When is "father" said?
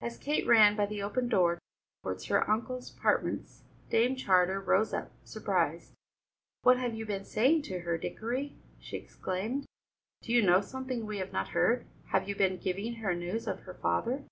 13.74-14.24